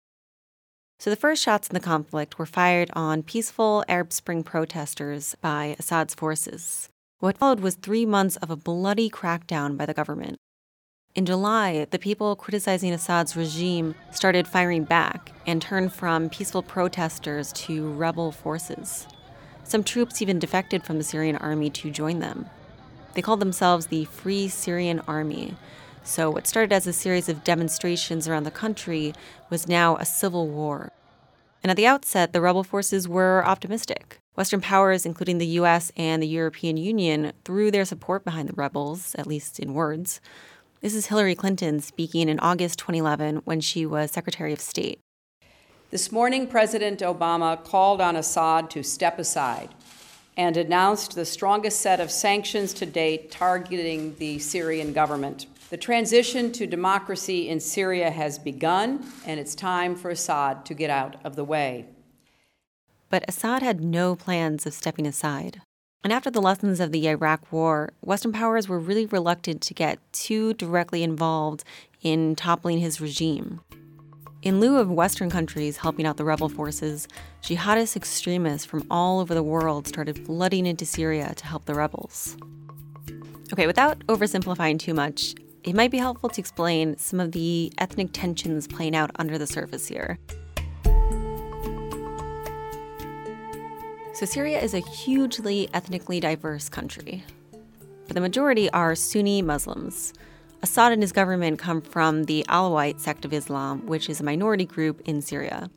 So 1.00 1.10
the 1.10 1.16
first 1.16 1.44
shots 1.44 1.68
in 1.68 1.74
the 1.74 1.80
conflict 1.80 2.40
were 2.40 2.46
fired 2.46 2.90
on 2.94 3.22
peaceful 3.22 3.84
Arab 3.88 4.14
Spring 4.14 4.44
protesters 4.44 5.36
by 5.42 5.76
Assad's 5.78 6.16
forces. 6.16 6.90
What 7.20 7.38
followed 7.38 7.60
was 7.60 7.76
three 7.76 8.06
months 8.06 8.38
of 8.38 8.50
a 8.50 8.56
bloody 8.56 9.10
crackdown 9.10 9.78
by 9.78 9.86
the 9.86 9.94
government. 9.94 10.38
In 11.16 11.26
July, 11.26 11.86
the 11.92 12.00
people 12.00 12.36
criticizing 12.36 12.92
Assad's 12.92 13.38
regime 13.38 13.96
started 14.12 14.48
firing 14.48 14.84
back 14.84 15.32
and 15.48 15.62
turned 15.62 15.94
from 15.94 16.30
peaceful 16.30 16.62
protesters 16.62 17.54
to 17.54 17.94
rebel 17.94 18.32
forces. 18.32 19.08
Some 19.64 19.84
troops 19.84 20.22
even 20.22 20.40
defected 20.40 20.84
from 20.84 20.98
the 20.98 21.04
Syrian 21.04 21.38
army 21.38 21.70
to 21.72 21.90
join 21.90 22.20
them. 22.20 22.50
They 23.14 23.22
called 23.22 23.40
themselves 23.40 23.88
the 23.88 24.06
Free 24.06 24.50
Syrian 24.50 25.00
Army. 25.08 25.56
So, 26.08 26.30
what 26.30 26.46
started 26.46 26.72
as 26.72 26.86
a 26.86 26.94
series 26.94 27.30
of 27.30 27.44
demonstrations 27.44 28.28
around 28.28 28.44
the 28.44 28.52
country 28.52 29.16
was 29.50 29.68
now 29.68 29.98
a 29.98 30.06
civil 30.06 30.48
war. 30.48 30.92
And 31.64 31.72
at 31.72 31.78
the 31.78 31.88
outset, 31.88 32.32
the 32.32 32.42
rebel 32.42 32.64
forces 32.64 33.08
were 33.08 33.44
optimistic. 33.44 34.20
Western 34.36 34.62
powers, 34.62 35.08
including 35.08 35.40
the 35.40 35.48
US 35.60 35.92
and 35.98 36.22
the 36.22 36.28
European 36.28 36.78
Union, 36.78 37.34
threw 37.44 37.72
their 37.72 37.86
support 37.86 38.24
behind 38.24 38.48
the 38.48 38.54
rebels, 38.54 39.16
at 39.16 39.26
least 39.26 39.60
in 39.60 39.74
words. 39.74 40.22
This 40.82 40.94
is 40.94 41.08
Hillary 41.08 41.34
Clinton 41.34 41.80
speaking 41.80 42.30
in 42.30 42.40
August 42.40 42.78
2011 42.78 43.38
when 43.38 43.60
she 43.60 43.84
was 43.84 44.12
Secretary 44.12 44.54
of 44.54 44.62
State. 44.62 45.00
This 45.90 46.12
morning, 46.12 46.46
President 46.46 47.00
Obama 47.00 47.62
called 47.64 48.00
on 48.00 48.16
Assad 48.16 48.70
to 48.70 48.84
step 48.84 49.18
aside 49.18 49.70
and 50.38 50.56
announced 50.56 51.16
the 51.16 51.26
strongest 51.26 51.80
set 51.82 52.00
of 52.00 52.12
sanctions 52.12 52.76
to 52.76 52.86
date 52.86 53.32
targeting 53.32 54.16
the 54.18 54.38
Syrian 54.38 54.94
government. 54.94 55.48
The 55.72 55.78
transition 55.78 56.52
to 56.54 56.68
democracy 56.68 57.50
in 57.50 57.60
Syria 57.60 58.12
has 58.12 58.38
begun, 58.38 59.04
and 59.26 59.40
it's 59.40 59.56
time 59.56 59.96
for 59.96 60.12
Assad 60.12 60.64
to 60.66 60.76
get 60.76 60.92
out 60.92 61.16
of 61.24 61.36
the 61.36 61.44
way. 61.44 61.88
But 63.10 63.26
Assad 63.28 63.64
had 63.64 63.82
no 63.82 64.16
plans 64.16 64.68
of 64.68 64.74
stepping 64.76 65.08
aside. 65.08 65.62
And 66.04 66.14
after 66.14 66.30
the 66.30 66.42
lessons 66.42 66.80
of 66.80 66.92
the 66.92 67.08
Iraq 67.08 67.52
War, 67.52 67.92
Western 68.02 68.32
powers 68.32 68.70
were 68.70 68.78
really 68.78 69.08
reluctant 69.08 69.62
to 69.64 69.74
get 69.74 69.98
too 70.14 70.54
directly 70.54 71.02
involved 71.02 71.64
in 72.04 72.36
toppling 72.36 72.78
his 72.78 73.02
regime. 73.02 73.62
In 74.44 74.60
lieu 74.60 74.78
of 74.78 74.92
Western 74.92 75.32
countries 75.32 75.78
helping 75.78 76.06
out 76.06 76.18
the 76.18 76.26
rebel 76.26 76.48
forces, 76.48 77.08
jihadist 77.42 77.96
extremists 77.96 78.66
from 78.66 78.86
all 78.92 79.20
over 79.20 79.34
the 79.34 79.42
world 79.42 79.88
started 79.88 80.24
flooding 80.28 80.68
into 80.68 80.86
Syria 80.86 81.34
to 81.36 81.48
help 81.48 81.66
the 81.66 81.74
rebels. 81.74 82.38
Okay, 83.52 83.66
without 83.66 83.98
oversimplifying 84.08 84.78
too 84.78 84.94
much, 84.94 85.34
it 85.66 85.74
might 85.74 85.90
be 85.90 85.98
helpful 85.98 86.30
to 86.30 86.40
explain 86.40 86.96
some 86.98 87.20
of 87.20 87.32
the 87.32 87.74
ethnic 87.80 88.10
tensions 88.14 88.68
playing 88.68 88.96
out 88.96 89.10
under 89.16 89.38
the 89.38 89.48
surface 89.48 89.88
here. 89.88 90.20
So, 94.14 94.26
Syria 94.26 94.62
is 94.62 94.74
a 94.74 94.80
hugely 94.80 95.68
ethnically 95.74 96.20
diverse 96.20 96.70
country, 96.70 97.24
but 98.06 98.14
the 98.14 98.22
majority 98.22 98.70
are 98.70 98.96
Sunni 98.96 99.42
Muslims. 99.42 100.14
Assad 100.62 100.94
and 100.94 101.02
his 101.02 101.12
government 101.12 101.60
come 101.60 101.82
from 101.82 102.24
the 102.24 102.46
Alawite 102.48 103.00
sect 103.00 103.26
of 103.26 103.34
Islam, 103.34 103.86
which 103.88 104.10
is 104.10 104.22
a 104.22 104.24
minority 104.24 104.66
group 104.66 105.02
in 105.06 105.22
Syria. 105.22 105.70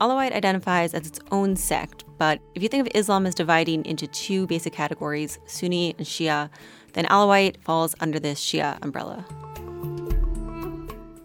Alawite 0.00 0.32
identifies 0.32 0.94
as 0.94 1.08
its 1.08 1.18
own 1.32 1.56
sect, 1.56 2.04
but 2.18 2.40
if 2.54 2.62
you 2.62 2.68
think 2.68 2.86
of 2.86 2.92
Islam 2.96 3.26
as 3.26 3.34
dividing 3.34 3.84
into 3.84 4.06
two 4.06 4.46
basic 4.46 4.72
categories, 4.72 5.38
Sunni 5.46 5.94
and 5.98 6.06
Shia, 6.06 6.50
then 6.98 7.04
Alawite 7.04 7.60
falls 7.62 7.94
under 8.00 8.18
this 8.18 8.44
Shia 8.44 8.76
umbrella. 8.82 9.24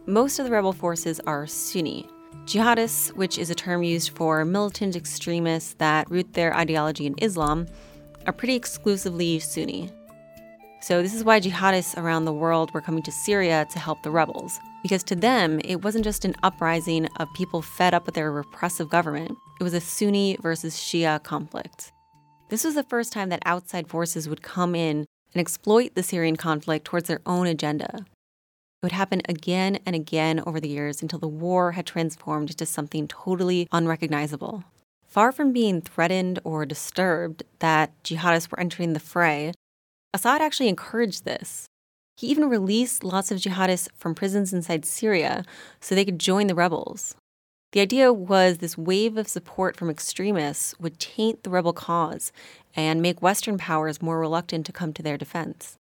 Most 0.06 0.38
of 0.38 0.46
the 0.46 0.52
rebel 0.52 0.72
forces 0.72 1.20
are 1.26 1.48
Sunni. 1.48 2.08
Jihadists, 2.46 3.12
which 3.16 3.40
is 3.40 3.50
a 3.50 3.56
term 3.56 3.82
used 3.82 4.12
for 4.12 4.46
militant 4.46 4.96
extremists 4.96 5.74
that 5.80 6.08
root 6.12 6.32
their 6.34 6.56
ideology 6.56 7.08
in 7.08 7.16
Islam, 7.18 7.66
are 8.28 8.34
pretty 8.34 8.54
exclusively 8.54 9.40
Sunni. 9.40 9.90
So, 10.84 11.02
this 11.02 11.16
is 11.16 11.24
why 11.24 11.40
jihadists 11.40 11.98
around 11.98 12.26
the 12.26 12.34
world 12.34 12.72
were 12.72 12.82
coming 12.82 13.02
to 13.02 13.12
Syria 13.12 13.66
to 13.72 13.80
help 13.80 14.04
the 14.04 14.12
rebels. 14.12 14.60
Because 14.84 15.04
to 15.06 15.16
them, 15.16 15.60
it 15.64 15.82
wasn't 15.82 16.04
just 16.04 16.24
an 16.24 16.36
uprising 16.44 17.08
of 17.18 17.34
people 17.34 17.64
fed 17.64 17.96
up 17.96 18.06
with 18.06 18.14
their 18.14 18.32
repressive 18.32 18.90
government, 18.90 19.36
it 19.60 19.64
was 19.64 19.74
a 19.74 19.82
Sunni 19.82 20.38
versus 20.40 20.76
Shia 20.76 21.24
conflict. 21.24 21.92
This 22.50 22.64
was 22.64 22.76
the 22.76 22.84
first 22.84 23.12
time 23.12 23.30
that 23.30 23.42
outside 23.46 23.88
forces 23.88 24.30
would 24.30 24.44
come 24.44 24.76
in 24.76 25.08
and 25.34 25.42
exploit 25.42 25.96
the 25.96 26.04
Syrian 26.04 26.36
conflict 26.36 26.86
towards 26.86 27.08
their 27.08 27.22
own 27.26 27.48
agenda. 27.48 28.06
It 28.84 28.86
would 28.88 28.92
happen 28.92 29.22
again 29.30 29.80
and 29.86 29.96
again 29.96 30.44
over 30.46 30.60
the 30.60 30.70
years 30.70 31.02
until 31.02 31.20
the 31.20 31.28
war 31.28 31.72
had 31.72 31.86
transformed 31.86 32.50
into 32.50 32.66
something 32.66 33.08
totally 33.08 33.68
unrecognizable. 33.72 34.64
Far 35.08 35.32
from 35.32 35.54
being 35.54 35.80
threatened 35.80 36.40
or 36.44 36.66
disturbed 36.66 37.44
that 37.60 37.92
jihadists 38.04 38.52
were 38.52 38.60
entering 38.60 38.94
the 38.94 39.00
fray, 39.00 39.54
Assad 40.14 40.42
actually 40.42 40.70
encouraged 40.70 41.24
this. 41.24 41.68
He 42.18 42.28
even 42.28 42.50
released 42.50 43.04
lots 43.04 43.32
of 43.32 43.40
jihadists 43.40 43.88
from 43.96 44.16
prisons 44.16 44.54
inside 44.54 44.86
Syria 44.86 45.46
so 45.80 45.96
they 45.96 46.06
could 46.06 46.20
join 46.20 46.48
the 46.48 46.56
rebels. 46.56 47.16
The 47.74 47.82
idea 47.82 48.14
was 48.14 48.60
this 48.60 48.78
wave 48.78 49.18
of 49.18 49.28
support 49.28 49.76
from 49.76 49.90
extremists 49.90 50.80
would 50.80 51.00
taint 51.00 51.42
the 51.42 51.50
rebel 51.50 51.74
cause 51.74 52.32
and 52.76 53.02
make 53.02 53.24
Western 53.24 53.58
powers 53.58 54.00
more 54.00 54.20
reluctant 54.20 54.68
to 54.68 54.72
come 54.72 54.94
to 54.94 55.02
their 55.02 55.18
defense. 55.18 55.76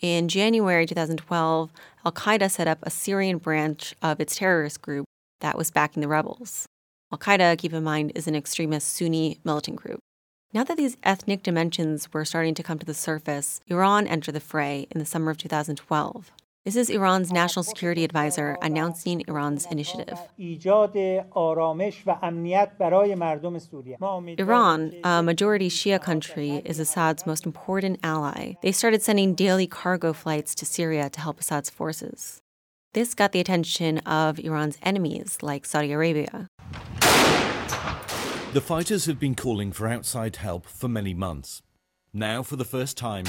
In 0.00 0.26
January 0.26 0.86
2012, 0.86 1.70
Al 2.04 2.12
Qaeda 2.12 2.50
set 2.50 2.66
up 2.66 2.80
a 2.82 2.90
Syrian 2.90 3.38
branch 3.38 3.94
of 4.02 4.20
its 4.20 4.34
terrorist 4.34 4.82
group 4.82 5.06
that 5.40 5.56
was 5.56 5.70
backing 5.70 6.00
the 6.00 6.08
rebels. 6.08 6.66
Al 7.12 7.18
Qaeda, 7.18 7.56
keep 7.56 7.72
in 7.72 7.84
mind, 7.84 8.10
is 8.16 8.26
an 8.26 8.34
extremist 8.34 8.92
Sunni 8.92 9.38
militant 9.44 9.76
group. 9.76 10.00
Now 10.52 10.64
that 10.64 10.76
these 10.76 10.96
ethnic 11.04 11.44
dimensions 11.44 12.12
were 12.12 12.24
starting 12.24 12.54
to 12.54 12.64
come 12.64 12.80
to 12.80 12.86
the 12.86 12.92
surface, 12.92 13.60
Iran 13.68 14.08
entered 14.08 14.34
the 14.34 14.40
fray 14.40 14.88
in 14.90 14.98
the 14.98 15.06
summer 15.06 15.30
of 15.30 15.38
2012. 15.38 16.32
This 16.66 16.74
is 16.74 16.90
Iran's 16.90 17.32
national 17.32 17.62
security 17.62 18.02
advisor 18.02 18.56
announcing 18.60 19.22
Iran's 19.28 19.66
initiative. 19.66 20.18
Iran, 24.36 24.94
a 25.04 25.22
majority 25.22 25.68
Shia 25.68 26.02
country, 26.02 26.62
is 26.64 26.80
Assad's 26.80 27.24
most 27.24 27.46
important 27.46 28.00
ally. 28.02 28.54
They 28.62 28.72
started 28.72 29.00
sending 29.00 29.36
daily 29.36 29.68
cargo 29.68 30.12
flights 30.12 30.56
to 30.56 30.66
Syria 30.66 31.08
to 31.08 31.20
help 31.20 31.38
Assad's 31.38 31.70
forces. 31.70 32.42
This 32.94 33.14
got 33.14 33.30
the 33.30 33.38
attention 33.38 33.98
of 33.98 34.40
Iran's 34.40 34.76
enemies, 34.82 35.38
like 35.42 35.66
Saudi 35.66 35.92
Arabia. 35.92 36.48
The 38.54 38.60
fighters 38.60 39.06
have 39.06 39.20
been 39.20 39.36
calling 39.36 39.70
for 39.70 39.86
outside 39.86 40.34
help 40.34 40.66
for 40.66 40.88
many 40.88 41.14
months. 41.14 41.62
Now, 42.12 42.42
for 42.42 42.56
the 42.56 42.64
first 42.64 42.96
time, 42.96 43.26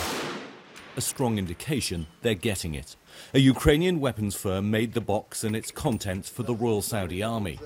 a 0.97 1.01
strong 1.01 1.37
indication 1.37 2.07
they're 2.21 2.33
getting 2.33 2.73
it. 2.73 2.95
A 3.33 3.39
Ukrainian 3.39 3.99
weapons 3.99 4.35
firm 4.35 4.69
made 4.71 4.93
the 4.93 5.01
box 5.01 5.43
and 5.43 5.55
its 5.55 5.71
contents 5.71 6.27
for 6.27 6.43
the 6.43 6.55
Royal 6.55 6.81
Saudi 6.81 7.21
Army. 7.23 7.59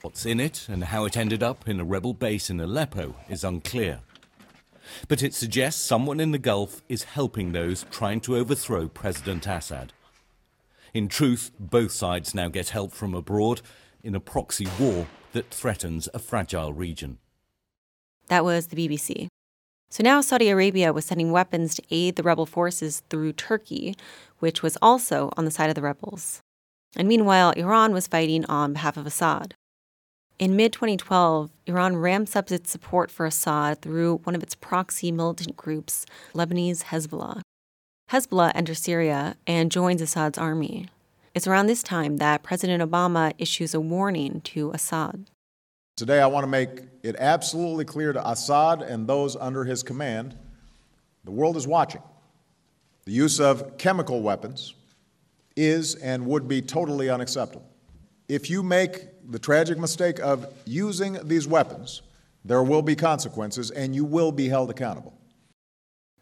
What's 0.00 0.24
in 0.24 0.40
it 0.40 0.66
and 0.68 0.84
how 0.84 1.04
it 1.04 1.16
ended 1.16 1.42
up 1.42 1.68
in 1.68 1.78
a 1.78 1.84
rebel 1.84 2.14
base 2.14 2.48
in 2.48 2.58
Aleppo 2.58 3.14
is 3.28 3.44
unclear. 3.44 4.00
But 5.08 5.22
it 5.22 5.34
suggests 5.34 5.82
someone 5.82 6.20
in 6.20 6.32
the 6.32 6.38
Gulf 6.38 6.82
is 6.88 7.04
helping 7.04 7.52
those 7.52 7.84
trying 7.90 8.20
to 8.22 8.36
overthrow 8.36 8.88
President 8.88 9.46
Assad. 9.46 9.92
In 10.94 11.06
truth, 11.06 11.52
both 11.60 11.92
sides 11.92 12.34
now 12.34 12.48
get 12.48 12.70
help 12.70 12.92
from 12.92 13.14
abroad 13.14 13.60
in 14.02 14.14
a 14.14 14.20
proxy 14.20 14.66
war 14.78 15.06
that 15.32 15.50
threatens 15.50 16.08
a 16.14 16.18
fragile 16.18 16.72
region. 16.72 17.18
That 18.28 18.44
was 18.44 18.68
the 18.68 18.76
BBC. 18.76 19.28
So 19.90 20.04
now 20.04 20.20
Saudi 20.20 20.48
Arabia 20.48 20.92
was 20.92 21.04
sending 21.04 21.32
weapons 21.32 21.74
to 21.74 21.82
aid 21.90 22.14
the 22.14 22.22
rebel 22.22 22.46
forces 22.46 23.02
through 23.10 23.32
Turkey, 23.32 23.96
which 24.38 24.62
was 24.62 24.78
also 24.80 25.32
on 25.36 25.44
the 25.44 25.50
side 25.50 25.68
of 25.68 25.74
the 25.74 25.82
rebels. 25.82 26.40
And 26.96 27.08
meanwhile, 27.08 27.50
Iran 27.52 27.92
was 27.92 28.06
fighting 28.06 28.44
on 28.44 28.72
behalf 28.72 28.96
of 28.96 29.06
Assad. 29.06 29.54
In 30.38 30.56
mid 30.56 30.72
2012, 30.72 31.50
Iran 31.66 31.96
ramps 31.96 32.34
up 32.36 32.50
its 32.50 32.70
support 32.70 33.10
for 33.10 33.26
Assad 33.26 33.82
through 33.82 34.20
one 34.24 34.34
of 34.34 34.42
its 34.42 34.54
proxy 34.54 35.10
militant 35.12 35.56
groups, 35.56 36.06
Lebanese 36.34 36.84
Hezbollah. 36.84 37.42
Hezbollah 38.10 38.52
enters 38.54 38.78
Syria 38.78 39.36
and 39.46 39.70
joins 39.70 40.00
Assad's 40.00 40.38
army. 40.38 40.86
It's 41.34 41.46
around 41.46 41.66
this 41.66 41.82
time 41.82 42.16
that 42.16 42.42
President 42.42 42.82
Obama 42.82 43.34
issues 43.38 43.74
a 43.74 43.80
warning 43.80 44.40
to 44.42 44.70
Assad. 44.70 45.26
Today, 45.96 46.20
I 46.20 46.26
want 46.26 46.44
to 46.44 46.48
make 46.48 46.80
it 47.02 47.16
absolutely 47.18 47.84
clear 47.84 48.12
to 48.12 48.28
Assad 48.28 48.82
and 48.82 49.06
those 49.06 49.36
under 49.36 49.64
his 49.64 49.82
command 49.82 50.36
the 51.24 51.30
world 51.30 51.56
is 51.56 51.66
watching. 51.66 52.02
The 53.04 53.12
use 53.12 53.40
of 53.40 53.76
chemical 53.76 54.22
weapons 54.22 54.74
is 55.56 55.94
and 55.96 56.26
would 56.26 56.48
be 56.48 56.62
totally 56.62 57.10
unacceptable. 57.10 57.68
If 58.28 58.48
you 58.48 58.62
make 58.62 59.06
the 59.30 59.38
tragic 59.38 59.78
mistake 59.78 60.18
of 60.20 60.46
using 60.64 61.18
these 61.26 61.46
weapons, 61.46 62.02
there 62.44 62.62
will 62.62 62.82
be 62.82 62.96
consequences 62.96 63.70
and 63.70 63.94
you 63.94 64.04
will 64.04 64.32
be 64.32 64.48
held 64.48 64.70
accountable. 64.70 65.14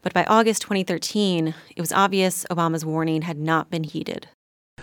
But 0.01 0.13
by 0.13 0.25
August 0.25 0.61
2013, 0.63 1.53
it 1.75 1.81
was 1.81 1.91
obvious 1.91 2.45
Obama's 2.49 2.85
warning 2.85 3.21
had 3.21 3.37
not 3.37 3.69
been 3.69 3.83
heeded. 3.83 4.27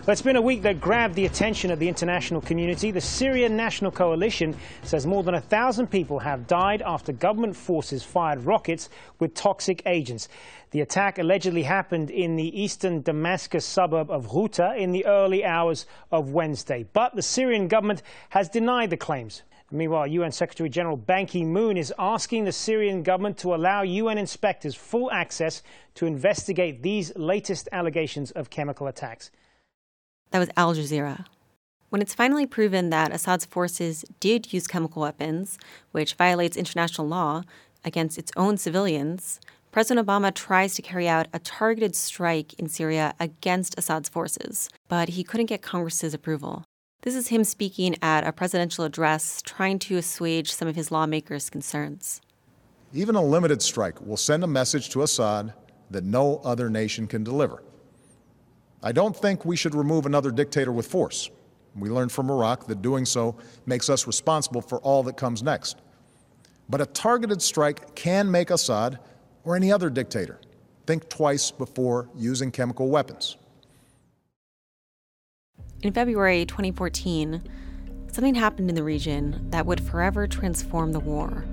Well, 0.04 0.12
it's 0.12 0.22
been 0.22 0.36
a 0.36 0.42
week 0.42 0.62
that 0.62 0.80
grabbed 0.80 1.16
the 1.16 1.26
attention 1.26 1.72
of 1.72 1.80
the 1.80 1.88
international 1.88 2.40
community. 2.40 2.92
The 2.92 3.00
Syrian 3.00 3.56
National 3.56 3.90
Coalition 3.90 4.56
says 4.84 5.04
more 5.04 5.24
than 5.24 5.34
a 5.34 5.40
thousand 5.40 5.88
people 5.88 6.20
have 6.20 6.46
died 6.46 6.80
after 6.82 7.12
government 7.12 7.56
forces 7.56 8.04
fired 8.04 8.44
rockets 8.44 8.88
with 9.18 9.34
toxic 9.34 9.82
agents. 9.84 10.28
The 10.70 10.80
attack 10.80 11.18
allegedly 11.18 11.64
happened 11.64 12.10
in 12.10 12.36
the 12.36 12.60
eastern 12.60 13.02
Damascus 13.02 13.64
suburb 13.64 14.08
of 14.10 14.28
Ghouta 14.28 14.76
in 14.76 14.92
the 14.92 15.06
early 15.06 15.44
hours 15.44 15.86
of 16.12 16.30
Wednesday. 16.30 16.86
But 16.92 17.16
the 17.16 17.22
Syrian 17.22 17.66
government 17.66 18.02
has 18.28 18.48
denied 18.48 18.90
the 18.90 18.96
claims. 18.96 19.42
Meanwhile, 19.72 20.06
UN 20.06 20.30
Secretary 20.30 20.68
General 20.68 20.96
Ban 20.96 21.26
Ki 21.26 21.44
moon 21.44 21.76
is 21.76 21.92
asking 21.98 22.44
the 22.44 22.52
Syrian 22.52 23.02
government 23.02 23.38
to 23.38 23.56
allow 23.56 23.82
UN 23.82 24.18
inspectors 24.18 24.76
full 24.76 25.10
access 25.10 25.64
to 25.94 26.06
investigate 26.06 26.82
these 26.82 27.16
latest 27.16 27.68
allegations 27.72 28.30
of 28.30 28.50
chemical 28.50 28.86
attacks. 28.86 29.32
That 30.30 30.38
was 30.38 30.50
Al 30.56 30.74
Jazeera. 30.74 31.24
When 31.88 32.02
it's 32.02 32.14
finally 32.14 32.46
proven 32.46 32.90
that 32.90 33.12
Assad's 33.12 33.44
forces 33.44 34.04
did 34.18 34.52
use 34.52 34.66
chemical 34.66 35.02
weapons, 35.02 35.58
which 35.92 36.14
violates 36.14 36.56
international 36.56 37.06
law, 37.06 37.42
against 37.84 38.18
its 38.18 38.32
own 38.36 38.56
civilians, 38.56 39.40
President 39.70 40.06
Obama 40.06 40.34
tries 40.34 40.74
to 40.74 40.82
carry 40.82 41.06
out 41.06 41.28
a 41.32 41.38
targeted 41.38 41.94
strike 41.94 42.54
in 42.54 42.68
Syria 42.68 43.14
against 43.20 43.78
Assad's 43.78 44.08
forces, 44.08 44.68
but 44.88 45.10
he 45.10 45.22
couldn't 45.22 45.46
get 45.46 45.62
Congress's 45.62 46.12
approval. 46.12 46.64
This 47.02 47.14
is 47.14 47.28
him 47.28 47.44
speaking 47.44 47.94
at 48.02 48.26
a 48.26 48.32
presidential 48.32 48.84
address 48.84 49.40
trying 49.42 49.78
to 49.80 49.96
assuage 49.96 50.50
some 50.52 50.66
of 50.66 50.74
his 50.74 50.90
lawmakers' 50.90 51.48
concerns. 51.48 52.20
Even 52.92 53.14
a 53.14 53.22
limited 53.22 53.62
strike 53.62 54.00
will 54.00 54.16
send 54.16 54.42
a 54.42 54.48
message 54.48 54.88
to 54.90 55.02
Assad 55.02 55.52
that 55.90 56.04
no 56.04 56.40
other 56.44 56.68
nation 56.68 57.06
can 57.06 57.22
deliver. 57.22 57.62
I 58.82 58.92
don't 58.92 59.16
think 59.16 59.44
we 59.44 59.56
should 59.56 59.74
remove 59.74 60.06
another 60.06 60.30
dictator 60.30 60.72
with 60.72 60.86
force. 60.86 61.30
We 61.74 61.90
learned 61.90 62.12
from 62.12 62.30
Iraq 62.30 62.66
that 62.66 62.82
doing 62.82 63.04
so 63.04 63.36
makes 63.66 63.90
us 63.90 64.06
responsible 64.06 64.62
for 64.62 64.78
all 64.78 65.02
that 65.04 65.16
comes 65.16 65.42
next. 65.42 65.78
But 66.68 66.80
a 66.80 66.86
targeted 66.86 67.42
strike 67.42 67.94
can 67.94 68.30
make 68.30 68.50
Assad 68.50 68.98
or 69.44 69.56
any 69.56 69.70
other 69.70 69.90
dictator 69.90 70.40
think 70.86 71.08
twice 71.08 71.50
before 71.50 72.08
using 72.14 72.50
chemical 72.50 72.88
weapons. 72.88 73.36
In 75.82 75.92
February 75.92 76.46
2014, 76.46 77.42
something 78.12 78.34
happened 78.34 78.70
in 78.70 78.76
the 78.76 78.82
region 78.82 79.50
that 79.50 79.66
would 79.66 79.80
forever 79.80 80.26
transform 80.26 80.92
the 80.92 81.00
war. 81.00 81.44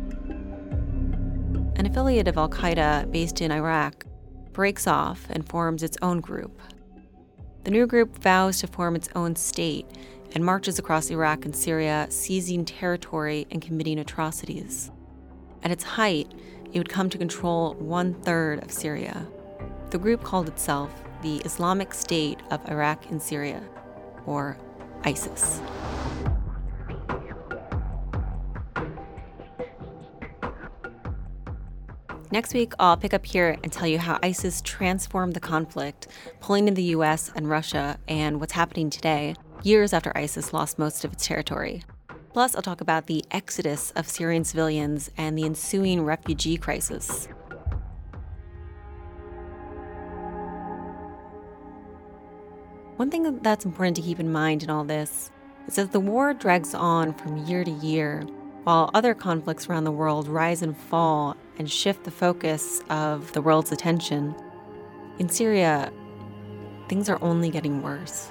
An 1.76 1.86
affiliate 1.86 2.28
of 2.28 2.38
Al 2.38 2.48
Qaeda 2.48 3.12
based 3.12 3.42
in 3.42 3.52
Iraq 3.52 4.06
breaks 4.54 4.88
off 4.88 5.26
and 5.30 5.48
forms 5.50 5.84
its 5.84 5.98
own 6.02 6.22
group, 6.22 6.62
the 7.64 7.72
new 7.72 7.88
group 7.88 8.18
vows 8.18 8.60
to 8.60 8.68
form 8.68 8.96
its 8.96 9.10
own 9.16 9.36
state 9.36 9.86
and 10.34 10.44
marches 10.44 10.80
across 10.80 11.10
Iraq 11.10 11.46
and 11.46 11.56
Syria, 11.56 12.08
seizing 12.10 12.66
territory 12.66 13.48
and 13.52 13.62
committing 13.62 14.00
atrocities. 14.00 14.92
At 15.64 15.72
its 15.72 15.84
height, 15.84 16.32
it 16.72 16.78
would 16.80 16.90
come 16.90 17.10
to 17.10 17.18
control 17.18 17.76
one 17.76 18.16
third 18.16 18.64
of 18.64 18.72
Syria. 18.72 19.28
The 19.92 20.00
group 20.00 20.24
called 20.24 20.48
itself 20.48 20.92
the 21.22 21.38
Islamic 21.38 21.94
State 21.94 22.40
of 22.52 22.68
Iraq 22.68 23.10
and 23.12 23.22
Syria, 23.22 23.64
or 24.26 24.58
ISIS. 25.04 25.62
Next 32.34 32.56
week, 32.56 32.74
I'll 32.80 32.98
pick 32.98 33.14
up 33.14 33.28
here 33.28 33.60
and 33.64 33.72
tell 33.72 33.86
you 33.86 34.00
how 34.00 34.18
ISIS 34.24 34.60
transformed 34.64 35.36
the 35.36 35.40
conflict, 35.40 36.08
pulling 36.40 36.68
in 36.68 36.74
the 36.74 36.96
US 36.96 37.32
and 37.36 37.48
Russia, 37.48 38.00
and 38.08 38.40
what's 38.40 38.54
happening 38.54 38.90
today, 38.90 39.36
years 39.62 39.94
after 39.94 40.12
ISIS 40.18 40.52
lost 40.52 40.80
most 40.80 41.06
of 41.06 41.14
its 41.14 41.28
territory. 41.28 41.84
Plus, 42.32 42.56
I'll 42.56 42.64
talk 42.64 42.82
about 42.82 43.06
the 43.06 43.24
exodus 43.30 43.92
of 43.92 44.10
Syrian 44.10 44.46
civilians 44.46 45.12
and 45.16 45.38
the 45.38 45.46
ensuing 45.46 46.02
refugee 46.02 46.58
crisis. 46.58 47.28
One 52.96 53.12
thing 53.12 53.42
that's 53.44 53.64
important 53.64 53.96
to 53.98 54.02
keep 54.02 54.20
in 54.20 54.32
mind 54.32 54.64
in 54.64 54.72
all 54.72 54.86
this 54.86 55.30
is 55.68 55.76
that 55.76 55.92
the 55.92 56.00
war 56.00 56.34
drags 56.34 56.74
on 56.74 57.14
from 57.14 57.46
year 57.46 57.64
to 57.64 57.70
year, 57.70 58.22
while 58.64 58.90
other 58.96 59.14
conflicts 59.14 59.70
around 59.70 59.84
the 59.84 59.92
world 59.92 60.28
rise 60.28 60.64
and 60.64 60.76
fall 60.76 61.38
and 61.58 61.70
shift 61.70 62.04
the 62.04 62.12
focus 62.12 62.82
of 62.90 63.32
the 63.34 63.42
world's 63.42 63.72
attention, 63.72 64.36
in 65.20 65.30
Syria, 65.30 65.92
things 66.90 67.10
are 67.10 67.18
only 67.22 67.50
getting 67.50 67.82
worse. 67.82 68.30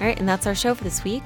All 0.00 0.10
right, 0.10 0.18
and 0.18 0.28
that's 0.28 0.46
our 0.46 0.54
show 0.54 0.74
for 0.74 0.84
this 0.84 1.02
week. 1.02 1.22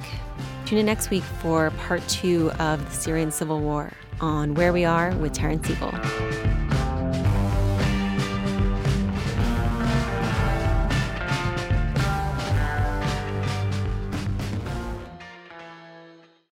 Tune 0.65 0.77
in 0.79 0.85
next 0.85 1.09
week 1.09 1.23
for 1.41 1.71
part 1.71 2.07
two 2.07 2.49
of 2.59 2.83
the 2.85 2.91
Syrian 2.91 3.31
civil 3.31 3.59
war 3.59 3.91
on 4.21 4.53
Where 4.53 4.71
We 4.71 4.85
Are 4.85 5.11
with 5.15 5.33
Terrence 5.33 5.67
Siegel. 5.67 5.91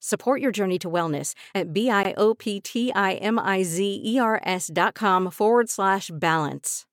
Support 0.00 0.40
your 0.40 0.50
journey 0.50 0.78
to 0.78 0.88
wellness 0.90 1.34
at 1.54 1.72
B-I-O-P-T-I-M-I-Z-E-R-S 1.74 4.70
dot 4.72 4.94
com 4.94 5.30
forward 5.30 5.68
slash 5.68 6.10
balance. 6.12 6.86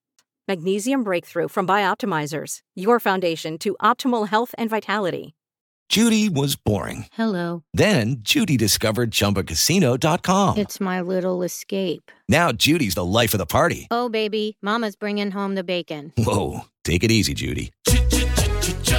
Magnesium 0.46 1.02
Breakthrough 1.04 1.48
from 1.48 1.66
Bioptimizers, 1.66 2.58
your 2.74 3.00
foundation 3.00 3.56
to 3.58 3.74
optimal 3.82 4.28
health 4.28 4.54
and 4.58 4.68
vitality. 4.70 5.34
Judy 5.88 6.28
was 6.28 6.54
boring. 6.54 7.06
Hello. 7.12 7.62
Then 7.72 8.16
Judy 8.20 8.58
discovered 8.58 9.10
ChumbaCasino.com. 9.10 10.58
It's 10.58 10.80
my 10.80 11.00
little 11.00 11.42
escape. 11.42 12.10
Now 12.28 12.52
Judy's 12.52 12.94
the 12.94 13.06
life 13.06 13.32
of 13.32 13.38
the 13.38 13.46
party. 13.46 13.88
Oh, 13.90 14.10
baby, 14.10 14.58
Mama's 14.60 14.96
bringing 14.96 15.30
home 15.30 15.54
the 15.54 15.64
bacon. 15.64 16.12
Whoa, 16.18 16.66
take 16.84 17.04
it 17.04 17.10
easy, 17.10 17.32
Judy. 17.32 17.72